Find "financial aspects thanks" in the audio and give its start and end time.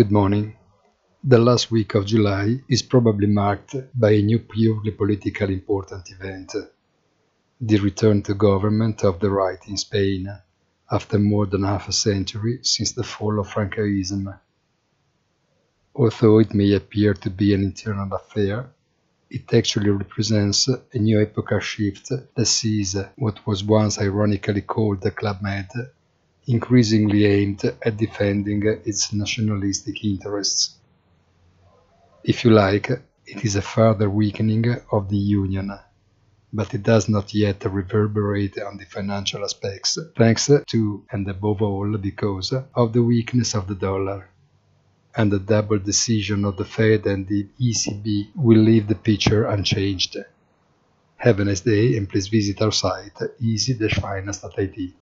38.84-40.50